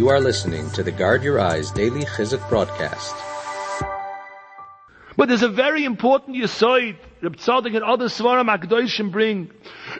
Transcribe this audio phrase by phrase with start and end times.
[0.00, 3.14] You are listening to the Guard Your Eyes Daily Chizuk broadcast.
[5.14, 9.50] But there's a very important yisoid Reb Tzadok and other Svarim Akdoshim bring.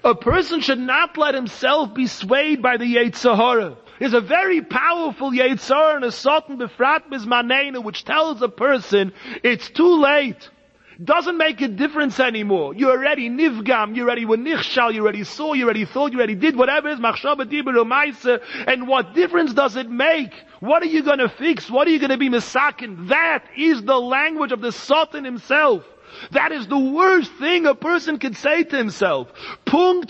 [0.02, 3.76] A person should not let himself be swayed by the Yetzirah.
[3.98, 9.12] There's a very powerful Yetzirah and a Satan Befrat Bizmanena which tells a person
[9.44, 10.48] it's too late
[11.02, 12.74] doesn't make a difference anymore.
[12.74, 16.34] You already nivgam, you already were nichshal, you already saw, you already thought, you already
[16.34, 17.74] did whatever is, machshava dibur
[18.66, 20.32] and what difference does it make?
[20.60, 21.70] What are you gonna fix?
[21.70, 23.08] What are you gonna be misakin?
[23.08, 25.84] That is the language of the Satan himself.
[26.32, 29.28] That is the worst thing a person can say to himself.
[29.68, 30.08] Every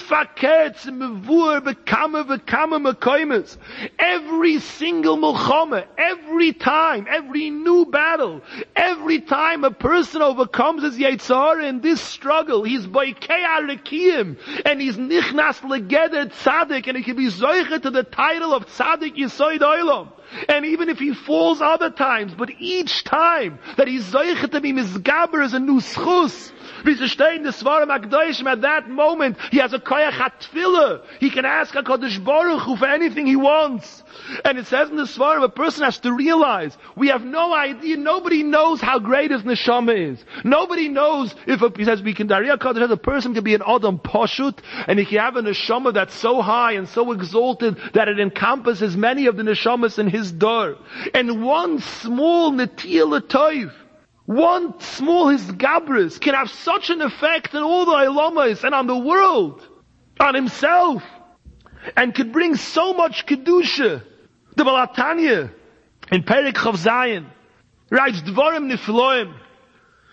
[4.61, 8.41] single milchama, every time, every new battle,
[8.81, 14.97] every time a person overcomes his Yetzirah in this struggle, he's boikei arekim, and he's
[14.97, 20.09] nichnas legeder tzaddik, and he can be zoiche to the title of tzaddik yisoid oilam.
[20.49, 24.73] And even if he falls other times, but each time that he's zoichet to be
[24.73, 26.53] misgaber as a new schus,
[26.85, 31.03] wie the Svarim HaKdoshim, at that moment, he has a koyach hatfila.
[31.19, 34.05] He can ask a HaKadosh Baruch Hu for anything he wants.
[34.45, 37.97] And it says in the Svarim, a person has to realize, we have no idea,
[37.97, 40.23] nobody knows how great his neshama is.
[40.45, 43.63] Nobody knows if, a, he says, we can, Dariya HaKadosh, a person can be an
[43.67, 48.09] Adam Poshut, and he can have a neshama that's so high and so exalted that
[48.09, 50.77] it encompasses many of the neshamas in his door.
[51.15, 53.73] And one small netiyah toiv,
[54.27, 58.99] one small hisgabris can have such an effect on all the ilamas and on the
[58.99, 59.67] world,
[60.21, 61.03] on himself,
[61.97, 64.05] and could bring so much kedusha.
[64.55, 65.51] The Baal HaTanya
[66.13, 67.27] in Perek Chaf Zayin
[67.91, 69.35] writes Dvarim Nifloim.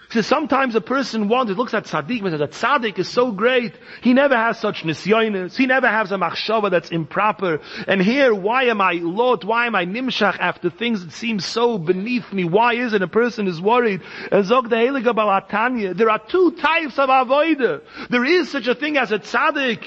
[0.08, 3.34] He says sometimes a person wonders, looks at tzaddik, and says that tzaddik is so
[3.34, 3.74] great.
[4.02, 5.58] He never has such nisyonis.
[5.58, 7.60] He never has a machshava that's improper.
[7.90, 9.44] And here, why am I lot?
[9.44, 12.46] Why am I nimshach after things that seem so beneath me?
[12.46, 14.02] Why is it a person is worried?
[14.32, 17.82] And zog the there are two types of avoida.
[18.10, 19.84] There is such a thing as a tzaddik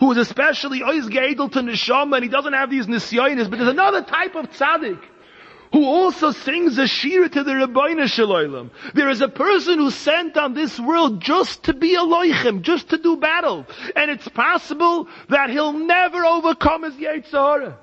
[0.00, 3.70] who is especially ois geidel to neshama and he doesn't have these nisyonis, but there's
[3.70, 5.00] another type of tzaddik
[5.72, 8.70] who also sings a shir to the Ribono Shel Olam.
[8.94, 12.90] There is a person who's sent on this world just to be a loichem, just
[12.90, 13.66] to do battle.
[13.96, 17.76] And it's possible that he'll never overcome his Yetzirah.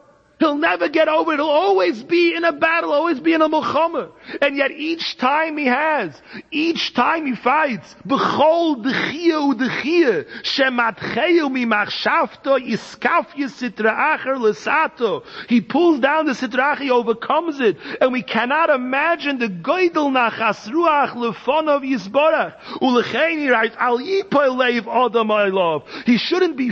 [0.46, 1.38] He'll never get over it.
[1.38, 4.12] He'll always be in a battle, always be in a milchama.
[4.44, 12.60] And yet each time he has, each time he fights, b'chol d'chia u'd'chia, shematcheyu mimachshavto
[12.60, 15.24] yiskaf yisitra acher l'sato.
[15.50, 17.78] He pulls down the sitra he overcomes it.
[18.00, 22.56] And we cannot imagine the goydel nachas ruach lefonov yisborach.
[22.84, 25.88] U'lechein he writes, al yipoy leiv I love.
[26.06, 26.72] He shouldn't be,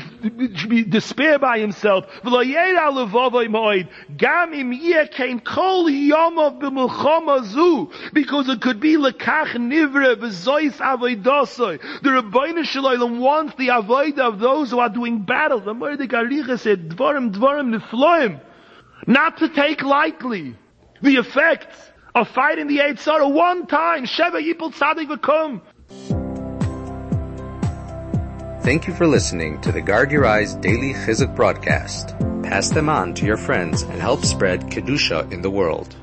[0.69, 2.06] be despair by himself.
[2.23, 3.88] V'lo yera levovoi moed.
[4.18, 4.72] Gam im
[5.12, 7.91] came kol yomov b'mulchama zu.
[8.13, 11.79] Because it could be lekach nivre v'zois avoidosoi.
[12.01, 15.59] The Ribono Shel Olam wants the avoid of those who are doing battle.
[15.59, 18.41] The Mordek Aricha said, dvarim dvarim nifloim.
[19.07, 20.56] Not to take lightly
[21.01, 21.75] the effects
[22.16, 24.06] of fighting the Eitzara one time.
[24.06, 25.62] Sheva Yipul Tzadik v'kum.
[28.63, 32.16] Thank you for listening to the Guard Your Eyes Daily Chizuk broadcast.
[32.53, 35.96] Pass them on to your friends and help spread Kedusha in the world.